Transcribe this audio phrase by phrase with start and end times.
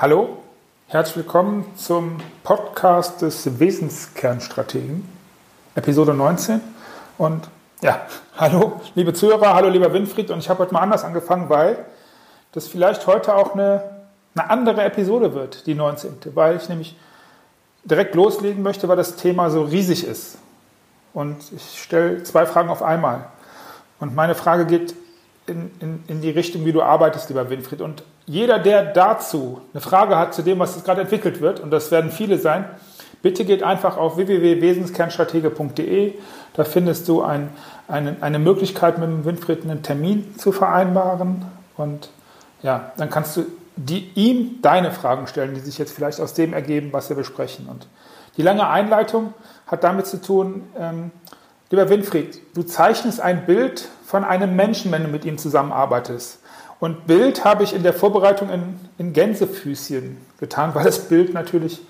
[0.00, 0.36] Hallo,
[0.86, 5.04] herzlich willkommen zum Podcast des Wesenskernstrategen,
[5.74, 6.60] Episode 19.
[7.18, 7.48] Und
[7.82, 8.02] ja,
[8.36, 10.30] hallo, liebe Zuhörer, hallo, lieber Winfried.
[10.30, 11.84] Und ich habe heute mal anders angefangen, weil
[12.52, 13.82] das vielleicht heute auch eine,
[14.36, 16.12] eine andere Episode wird, die 19.
[16.26, 16.94] Weil ich nämlich
[17.82, 20.38] direkt loslegen möchte, weil das Thema so riesig ist.
[21.12, 23.24] Und ich stelle zwei Fragen auf einmal.
[23.98, 24.94] Und meine Frage geht
[25.48, 27.80] in, in, in die Richtung, wie du arbeitest, lieber Winfried.
[27.80, 31.70] Und jeder, der dazu eine Frage hat zu dem, was jetzt gerade entwickelt wird, und
[31.70, 32.66] das werden viele sein,
[33.22, 36.12] bitte geht einfach auf www.wesenskernstratege.de.
[36.52, 37.48] Da findest du ein,
[37.88, 41.46] eine, eine Möglichkeit, mit dem Winfried einen Termin zu vereinbaren.
[41.76, 42.10] Und
[42.62, 43.46] ja, dann kannst du
[43.76, 47.66] die, ihm deine Fragen stellen, die sich jetzt vielleicht aus dem ergeben, was wir besprechen.
[47.66, 47.86] Und
[48.36, 49.32] die lange Einleitung
[49.66, 51.12] hat damit zu tun, ähm,
[51.70, 56.40] lieber Winfried, du zeichnest ein Bild von einem Menschen, wenn du mit ihm zusammenarbeitest.
[56.80, 61.80] Und Bild habe ich in der Vorbereitung in, in Gänsefüßchen getan, weil das Bild natürlich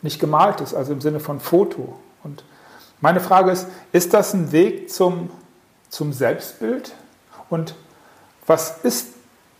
[0.00, 1.98] nicht gemalt ist, also im Sinne von Foto.
[2.22, 2.44] Und
[3.00, 5.30] meine Frage ist, ist das ein Weg zum,
[5.88, 6.94] zum Selbstbild?
[7.50, 7.74] Und
[8.46, 9.08] was ist,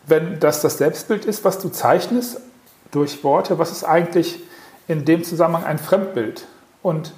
[0.07, 2.41] wenn das das Selbstbild ist, was du zeichnest
[2.91, 4.41] durch Worte, was ist eigentlich
[4.87, 6.47] in dem Zusammenhang ein Fremdbild?
[6.83, 7.13] Und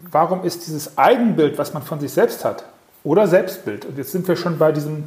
[0.00, 2.64] warum ist dieses Eigenbild, was man von sich selbst hat,
[3.02, 3.84] oder Selbstbild?
[3.86, 5.04] Und jetzt sind wir schon bei diesem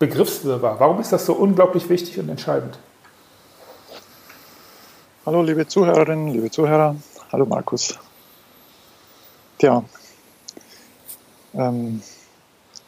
[0.00, 0.80] Begriffswirrwarr.
[0.80, 2.78] Warum ist das so unglaublich wichtig und entscheidend?
[5.26, 6.96] Hallo, liebe Zuhörerinnen, liebe Zuhörer.
[7.30, 7.98] Hallo, Markus.
[9.58, 9.84] Tja,
[11.52, 12.00] ähm,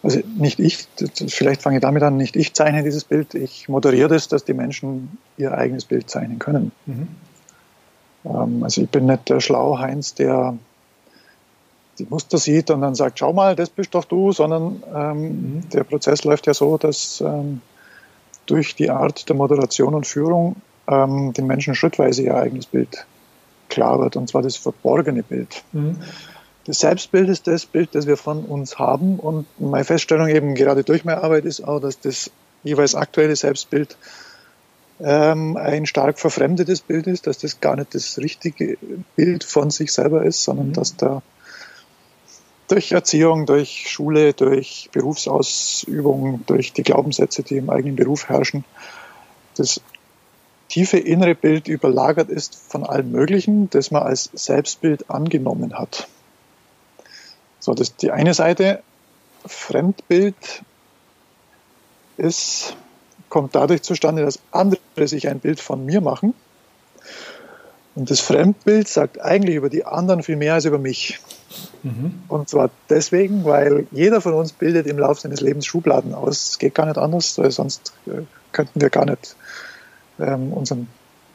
[0.02, 0.88] also nicht ich,
[1.28, 4.54] vielleicht fange ich damit an, nicht ich zeichne dieses Bild, ich moderiere das, dass die
[4.54, 6.72] Menschen ihr eigenes Bild zeichnen können.
[6.86, 7.08] Mhm.
[8.24, 10.56] Ähm, also ich bin nicht der Schlauheinz, der
[11.98, 15.68] die Muster sieht und dann sagt, schau mal, das bist doch du, sondern ähm, mhm.
[15.70, 17.60] der Prozess läuft ja so, dass ähm,
[18.46, 20.56] durch die Art der Moderation und Führung
[20.88, 23.06] ähm, den Menschen schrittweise ihr eigenes Bild
[23.68, 25.62] klar wird, und zwar das verborgene Bild.
[25.72, 25.98] Mhm.
[26.64, 30.84] Das Selbstbild ist das Bild, das wir von uns haben und meine Feststellung eben gerade
[30.84, 32.30] durch meine Arbeit ist auch, dass das
[32.62, 33.96] jeweils aktuelle Selbstbild
[35.00, 38.78] ähm, ein stark verfremdetes Bild ist, dass das gar nicht das richtige
[39.16, 40.72] Bild von sich selber ist, sondern mhm.
[40.74, 41.22] dass da
[42.72, 48.64] durch Erziehung, durch Schule, durch Berufsausübung, durch die Glaubenssätze, die im eigenen Beruf herrschen,
[49.56, 49.82] das
[50.70, 56.08] tiefe innere Bild überlagert ist von allem Möglichen, das man als Selbstbild angenommen hat.
[57.60, 58.82] So, das ist die eine Seite.
[59.44, 60.62] Fremdbild
[62.16, 62.74] ist,
[63.28, 66.32] kommt dadurch zustande, dass andere sich ein Bild von mir machen.
[67.94, 71.20] Und das Fremdbild sagt eigentlich über die anderen viel mehr als über mich.
[71.82, 72.22] Mhm.
[72.28, 76.50] Und zwar deswegen, weil jeder von uns bildet im Laufe seines Lebens Schubladen aus.
[76.50, 78.22] Es geht gar nicht anders, weil sonst äh,
[78.52, 79.36] könnten wir gar nicht
[80.20, 80.88] ähm, unseren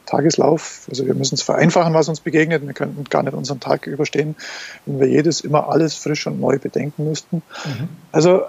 [0.08, 2.66] Tageslauf, also wir müssen es vereinfachen, was uns begegnet.
[2.66, 4.36] Wir könnten gar nicht unseren Tag überstehen,
[4.86, 7.42] wenn wir jedes immer alles frisch und neu bedenken müssten.
[7.64, 7.88] Mhm.
[8.10, 8.42] Also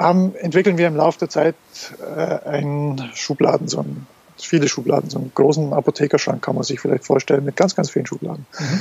[0.00, 1.54] ähm, entwickeln wir im Laufe der Zeit
[2.00, 7.04] äh, einen Schubladen, so einen, viele Schubladen, so einen großen Apothekerschrank kann man sich vielleicht
[7.04, 8.44] vorstellen, mit ganz, ganz vielen Schubladen.
[8.58, 8.80] Mhm.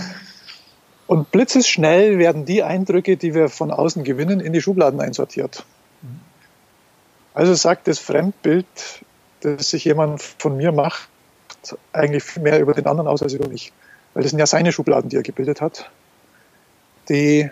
[1.05, 5.65] Und blitzesschnell werden die Eindrücke, die wir von außen gewinnen, in die Schubladen einsortiert.
[7.33, 8.67] Also sagt das Fremdbild,
[9.41, 11.09] das sich jemand von mir macht,
[11.91, 13.73] eigentlich viel mehr über den anderen aus als über mich.
[14.13, 15.89] Weil das sind ja seine Schubladen, die er gebildet hat,
[17.09, 17.49] die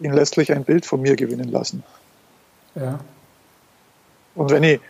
[0.00, 1.82] ihn letztlich ein Bild von mir gewinnen lassen.
[2.74, 3.00] Ja.
[4.34, 4.80] Und wenn ich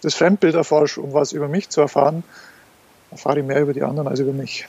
[0.00, 2.22] das Fremdbild erforsche, um was über mich zu erfahren,
[3.10, 4.68] erfahre ich mehr über die anderen als über mich.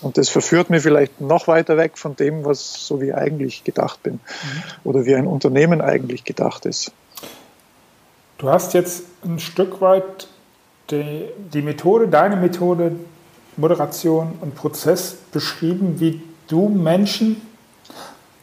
[0.00, 4.02] Und das verführt mir vielleicht noch weiter weg von dem, was so wie eigentlich gedacht
[4.02, 4.20] bin mhm.
[4.84, 6.92] oder wie ein Unternehmen eigentlich gedacht ist.
[8.38, 10.28] Du hast jetzt ein Stück weit
[10.90, 12.92] die, die Methode, deine Methode,
[13.56, 17.42] Moderation und Prozess beschrieben, wie du Menschen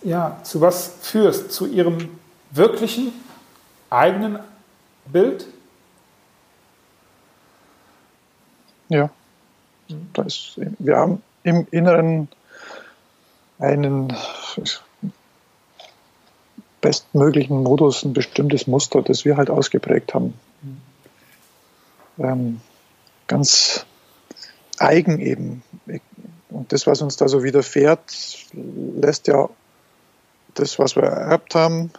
[0.04, 2.10] ja, zu was führst, zu ihrem
[2.51, 3.12] wirklichen
[3.90, 4.40] eigenen
[5.06, 5.48] Bild?
[8.90, 9.10] Ja,
[10.13, 12.28] das, wir haben im Inneren
[13.60, 14.14] einen
[16.82, 20.34] bestmöglichen Modus, ein bestimmtes Muster, das wir halt ausgeprägt haben.
[22.18, 22.62] Ähm,
[23.28, 23.86] ganz
[24.78, 25.64] eigen eben.
[26.50, 29.50] Und das, was uns da so widerfährt, lässt ja
[30.56, 31.92] das, was wir ererbt haben,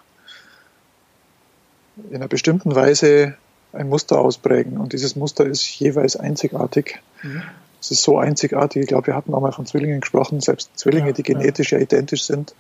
[2.11, 3.37] in einer bestimmten Weise
[3.73, 4.79] ein Muster ausprägen.
[4.79, 7.01] Und dieses Muster ist jeweils einzigartig.
[7.23, 7.43] Mhm.
[7.81, 8.83] Es ist so einzigartig.
[8.83, 10.41] Ich glaube, wir hatten auch mal von Zwillingen gesprochen.
[10.41, 11.79] Selbst Zwillinge, ja, die genetisch ja.
[11.79, 12.55] identisch sind,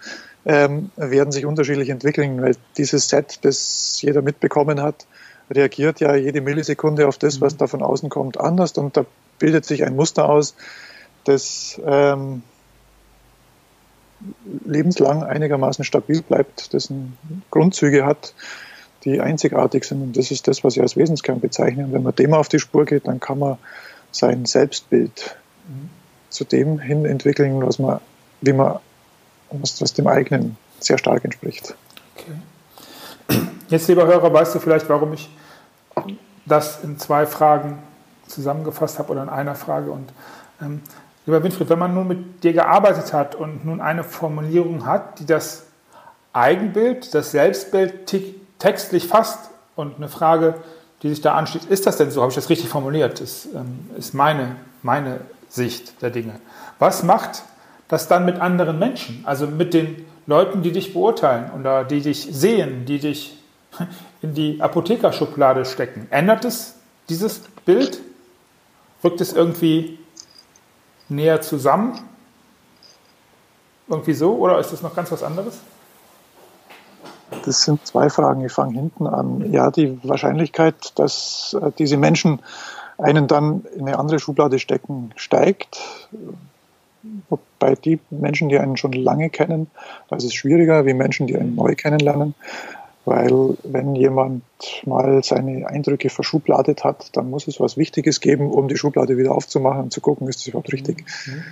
[0.44, 5.06] ähm, werden sich unterschiedlich entwickeln, weil dieses Set, das jeder mitbekommen hat,
[5.50, 7.58] reagiert ja jede Millisekunde auf das, was mhm.
[7.58, 9.04] da von außen kommt, anders und da
[9.38, 10.54] bildet sich ein Muster aus,
[11.24, 12.42] das ähm,
[14.64, 17.16] lebenslang einigermaßen stabil bleibt, dessen
[17.50, 18.34] Grundzüge hat,
[19.04, 20.02] die einzigartig sind.
[20.02, 21.84] Und das ist das, was ich als Wesenskern bezeichne.
[21.84, 23.58] Und wenn man dem auf die Spur geht, dann kann man
[24.10, 25.36] sein Selbstbild
[26.30, 28.00] zu dem hin entwickeln, was man,
[28.40, 28.78] wie man,
[29.50, 31.74] was, was dem eigenen sehr stark entspricht.
[32.14, 33.40] Okay.
[33.68, 35.28] Jetzt, lieber Hörer, weißt du vielleicht, warum ich
[36.44, 37.78] das in zwei Fragen
[38.28, 39.90] zusammengefasst habe oder in einer Frage.
[39.90, 40.12] Und
[40.60, 40.82] ähm,
[41.24, 45.26] lieber Winfried, wenn man nun mit dir gearbeitet hat und nun eine Formulierung hat, die
[45.26, 45.64] das
[46.32, 48.12] Eigenbild, das Selbstbild
[48.58, 50.54] textlich fasst und eine Frage,
[51.06, 52.20] die sich da anschließt, ist das denn so?
[52.20, 53.20] Habe ich das richtig formuliert?
[53.20, 56.40] Das ähm, ist meine, meine Sicht der Dinge.
[56.78, 57.44] Was macht
[57.88, 59.22] das dann mit anderen Menschen?
[59.24, 63.38] Also mit den Leuten, die dich beurteilen oder die dich sehen, die dich
[64.22, 66.08] in die Apothekerschublade stecken.
[66.10, 66.74] Ändert es
[67.08, 68.00] dieses Bild?
[69.04, 69.98] Rückt es irgendwie
[71.08, 72.00] näher zusammen?
[73.88, 74.34] Irgendwie so?
[74.34, 75.58] Oder ist das noch ganz was anderes?
[77.46, 78.44] Das sind zwei Fragen.
[78.44, 79.52] Ich fange hinten an.
[79.52, 82.40] Ja, die Wahrscheinlichkeit, dass äh, diese Menschen
[82.98, 85.78] einen dann in eine andere Schublade stecken, steigt.
[87.28, 89.70] Wobei die Menschen, die einen schon lange kennen,
[90.08, 92.34] da ist es schwieriger wie Menschen, die einen neu kennenlernen.
[93.04, 94.42] Weil wenn jemand
[94.84, 99.32] mal seine Eindrücke verschubladet hat, dann muss es was Wichtiges geben, um die Schublade wieder
[99.32, 101.04] aufzumachen und zu gucken, ist das überhaupt richtig.
[101.26, 101.44] Mhm.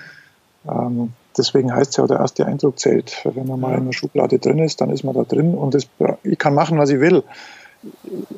[0.69, 3.21] Ähm, deswegen heißt es ja, der erste Eindruck zählt.
[3.25, 5.87] Wenn man mal in der Schublade drin ist, dann ist man da drin und das,
[6.23, 7.23] ich kann machen, was ich will.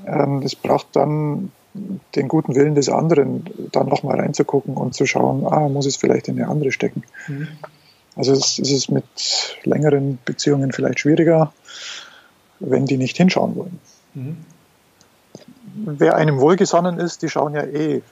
[0.07, 1.53] Ähm, es braucht dann
[2.15, 6.29] den guten Willen des anderen, da nochmal reinzugucken und zu schauen, ah, muss es vielleicht
[6.29, 7.03] in eine andere stecken.
[7.29, 7.49] Mhm.
[8.17, 9.05] Also es, es ist mit
[9.65, 11.53] längeren Beziehungen vielleicht schwieriger
[12.61, 13.79] wenn die nicht hinschauen wollen.
[14.15, 14.37] Mhm.
[15.75, 18.03] Wer einem wohlgesonnen ist, die schauen ja eh.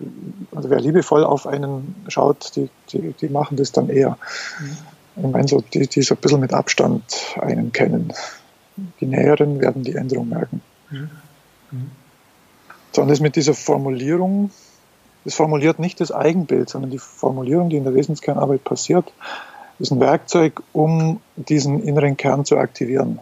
[0.55, 4.19] Also wer liebevoll auf einen schaut, die, die, die machen das dann eher.
[4.61, 4.77] Mhm.
[5.17, 7.05] Ich meine, so, die, die so ein bisschen mit Abstand
[7.41, 8.13] einen kennen.
[9.01, 10.61] Die Näheren werden die Änderung merken.
[10.91, 11.11] Mhm.
[11.71, 11.91] Mhm.
[12.93, 14.51] So, und das mit dieser Formulierung,
[15.25, 19.13] das formuliert nicht das Eigenbild, sondern die Formulierung, die in der Wesenskernarbeit passiert,
[19.79, 23.21] ist ein Werkzeug, um diesen inneren Kern zu aktivieren.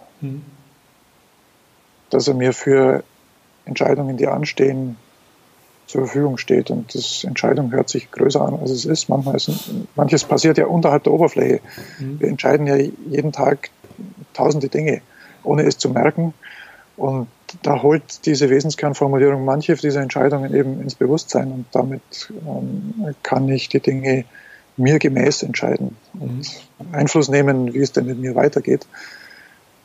[2.10, 3.04] Dass er mir für
[3.64, 4.96] Entscheidungen, die anstehen,
[5.86, 6.70] zur Verfügung steht.
[6.70, 9.08] Und das Entscheidung hört sich größer an, als es ist.
[9.08, 9.50] Manchmal ist,
[9.94, 11.60] manches passiert ja unterhalb der Oberfläche.
[11.98, 12.20] Mhm.
[12.20, 13.70] Wir entscheiden ja jeden Tag
[14.32, 15.02] tausende Dinge,
[15.44, 16.34] ohne es zu merken.
[16.96, 17.28] Und
[17.62, 23.68] da holt diese Wesenskernformulierung manche dieser Entscheidungen eben ins Bewusstsein und damit ähm, kann ich
[23.68, 24.24] die Dinge
[24.76, 26.94] mir gemäß entscheiden und mhm.
[26.94, 28.86] Einfluss nehmen, wie es denn mit mir weitergeht.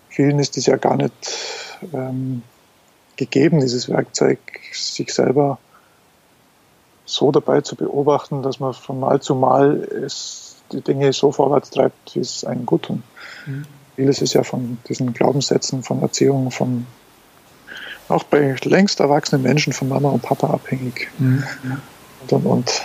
[0.10, 1.14] Vielen ist es ja gar nicht
[1.94, 2.42] ähm,
[3.18, 4.40] gegeben, dieses Werkzeug,
[4.72, 5.58] sich selber
[7.06, 11.70] so dabei zu beobachten, dass man von Mal zu Mal es, die Dinge so vorwärts
[11.70, 13.04] treibt, wie es einen gut tun.
[13.46, 13.66] Mhm.
[13.96, 16.86] Vieles ist ja von diesen Glaubenssätzen, von Erziehung, von
[18.10, 21.10] auch bei längst erwachsenen Menschen von Mama und Papa abhängig.
[21.18, 21.44] Mhm.
[22.22, 22.82] Und, und, und.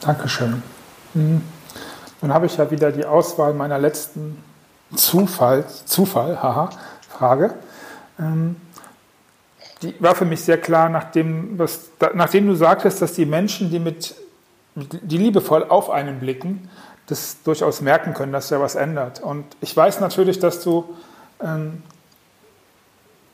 [0.00, 0.62] Dankeschön.
[1.14, 1.42] Mhm.
[2.20, 4.42] Dann habe ich ja wieder die Auswahl meiner letzten
[4.94, 6.70] Zufall, Zufall, haha,
[7.08, 7.54] Frage.
[8.18, 8.56] Ähm,
[9.82, 13.78] die war für mich sehr klar, nachdem, was, nachdem du sagtest, dass die Menschen, die
[13.78, 14.14] mit,
[14.74, 16.70] die liebevoll auf einen blicken,
[17.06, 19.20] das durchaus merken können, dass ja was ändert.
[19.20, 20.96] Und ich weiß natürlich, dass du
[21.42, 21.82] ähm,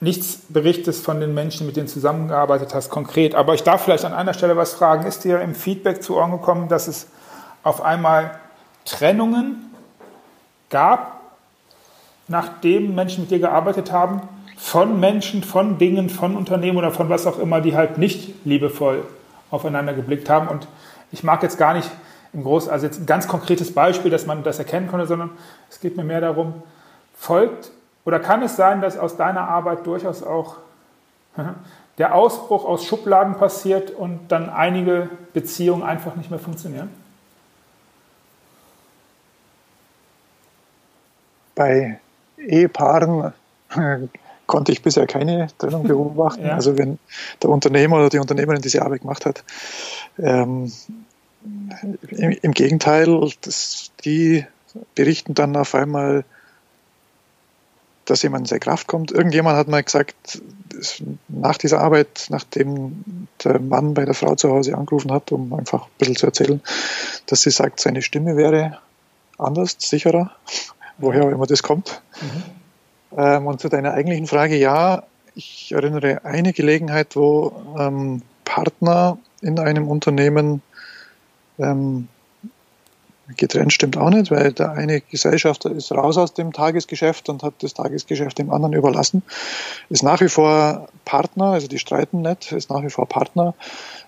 [0.00, 3.34] nichts berichtest von den Menschen, mit denen du zusammengearbeitet hast, konkret.
[3.34, 5.06] Aber ich darf vielleicht an einer Stelle was fragen.
[5.06, 7.06] Ist dir im Feedback zu Ohren gekommen, dass es
[7.62, 8.38] auf einmal
[8.84, 9.72] Trennungen
[10.70, 11.21] gab
[12.32, 14.22] nachdem Menschen mit dir gearbeitet haben,
[14.56, 19.04] von Menschen, von Dingen, von Unternehmen oder von was auch immer, die halt nicht liebevoll
[19.50, 20.48] aufeinander geblickt haben.
[20.48, 20.66] Und
[21.12, 21.90] ich mag jetzt gar nicht
[22.32, 25.30] im Großen, also jetzt ein ganz konkretes Beispiel, dass man das erkennen konnte, sondern
[25.68, 26.54] es geht mir mehr darum,
[27.14, 27.70] folgt
[28.06, 30.56] oder kann es sein, dass aus deiner Arbeit durchaus auch
[31.98, 36.88] der Ausbruch aus Schubladen passiert und dann einige Beziehungen einfach nicht mehr funktionieren?
[41.54, 42.00] Bei
[42.46, 43.32] Ehepaaren
[43.74, 43.98] äh,
[44.46, 46.44] konnte ich bisher keine Trennung beobachten.
[46.44, 46.54] Ja.
[46.54, 46.98] Also wenn
[47.42, 49.44] der Unternehmer oder die Unternehmerin diese Arbeit gemacht hat.
[50.18, 50.70] Ähm,
[52.10, 54.44] im, im, Gegenteil, das, die
[54.94, 56.24] berichten dann auf einmal,
[58.04, 59.10] dass jemand in seine Kraft kommt.
[59.10, 60.42] Irgendjemand hat mal gesagt,
[61.28, 65.84] nach dieser Arbeit, nachdem der Mann bei der Frau zu Hause angerufen hat, um einfach
[65.84, 66.60] ein bisschen zu erzählen,
[67.26, 68.78] dass sie sagt, seine Stimme wäre
[69.38, 70.32] anders, sicherer
[70.98, 72.02] woher auch immer das kommt.
[72.20, 73.18] Mhm.
[73.18, 79.58] Ähm, und zu deiner eigentlichen Frage, ja, ich erinnere eine Gelegenheit, wo ähm, Partner in
[79.58, 80.62] einem Unternehmen
[81.58, 82.08] ähm,
[83.36, 87.54] getrennt stimmt auch nicht, weil der eine Gesellschafter ist raus aus dem Tagesgeschäft und hat
[87.60, 89.22] das Tagesgeschäft dem anderen überlassen,
[89.88, 93.54] ist nach wie vor Partner, also die streiten nicht, ist nach wie vor Partner.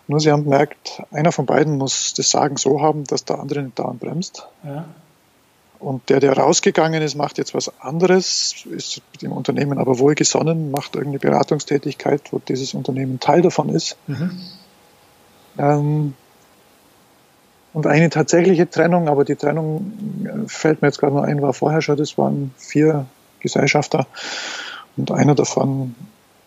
[0.06, 3.62] Nur sie haben gemerkt, einer von beiden muss das Sagen so haben, dass der andere
[3.62, 4.46] nicht dauernd bremst.
[4.62, 4.84] Ja.
[5.84, 10.96] Und der, der rausgegangen ist, macht jetzt was anderes, ist dem Unternehmen aber wohlgesonnen, macht
[10.96, 13.98] irgendeine Beratungstätigkeit, wo dieses Unternehmen Teil davon ist.
[14.06, 14.40] Mhm.
[15.58, 16.14] Ähm,
[17.74, 19.92] und eine tatsächliche Trennung, aber die Trennung
[20.24, 23.04] äh, fällt mir jetzt gerade noch ein, war vorher schon, das waren vier
[23.40, 24.06] Gesellschafter
[24.96, 25.94] und einer davon,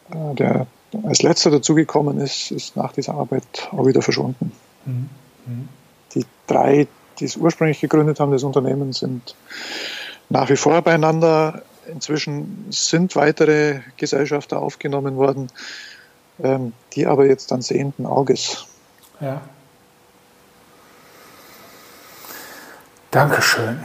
[0.10, 0.66] äh, der
[1.04, 4.52] als letzter dazugekommen ist, ist nach dieser Arbeit auch wieder verschwunden.
[4.86, 5.10] Mhm.
[5.46, 5.70] Mhm.
[6.16, 6.88] Die drei
[7.20, 9.36] die es ursprünglich gegründet haben, das Unternehmen, sind
[10.30, 11.62] nach wie vor beieinander.
[11.88, 15.48] Inzwischen sind weitere Gesellschafter aufgenommen worden,
[16.44, 18.66] ähm, die aber jetzt dann sehenden Auges.
[19.22, 19.42] Ja.
[23.12, 23.80] Dankeschön.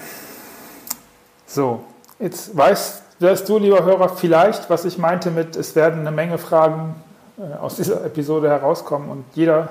[1.47, 1.85] So,
[2.19, 6.39] jetzt weißt, weißt du, lieber Hörer, vielleicht, was ich meinte mit, es werden eine Menge
[6.39, 6.97] Fragen
[7.39, 9.69] äh, aus dieser Episode herauskommen und jeder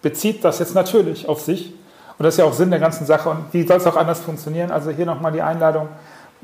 [0.00, 1.74] bezieht das jetzt natürlich auf sich
[2.18, 3.28] und das ist ja auch Sinn der ganzen Sache.
[3.28, 4.70] Und wie soll es auch anders funktionieren?
[4.70, 5.88] Also hier nochmal die Einladung.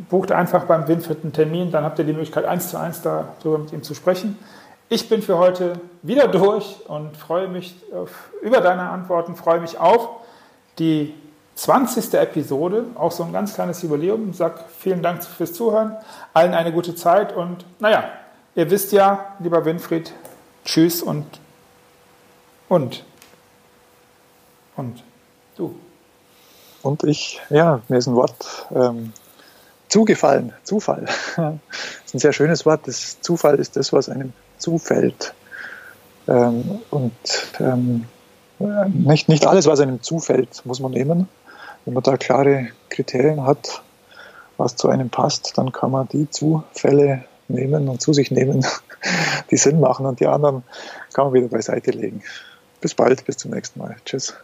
[0.08, 3.58] Bucht einfach beim Winfried einen Termin, dann habt ihr die Möglichkeit, eins zu eins darüber
[3.58, 4.38] mit ihm zu sprechen.
[4.88, 9.78] Ich bin für heute wieder durch und freue mich auf, über deine Antworten, freue mich
[9.78, 10.08] auf
[10.78, 11.14] die
[11.54, 12.14] 20.
[12.14, 14.32] Episode, auch so ein ganz kleines Jubiläum.
[14.32, 15.96] Sage vielen Dank fürs Zuhören,
[16.32, 18.04] allen eine gute Zeit und naja,
[18.54, 20.12] ihr wisst ja, lieber Winfried,
[20.64, 21.26] tschüss und
[22.68, 23.04] und
[24.76, 25.09] und.
[25.60, 25.74] Du.
[26.82, 29.12] Und ich, ja, mir ist ein Wort ähm,
[29.88, 31.04] zugefallen, Zufall.
[31.04, 31.36] das
[32.06, 32.88] ist ein sehr schönes Wort.
[32.88, 35.34] Das Zufall ist das, was einem zufällt.
[36.26, 37.12] Ähm, und
[37.58, 38.06] ähm,
[38.88, 41.28] nicht, nicht alles, was einem zufällt, muss man nehmen.
[41.84, 43.82] Wenn man da klare Kriterien hat,
[44.56, 48.64] was zu einem passt, dann kann man die Zufälle nehmen und zu sich nehmen,
[49.50, 50.62] die Sinn machen und die anderen
[51.12, 52.22] kann man wieder beiseite legen.
[52.80, 53.96] Bis bald, bis zum nächsten Mal.
[54.06, 54.34] Tschüss.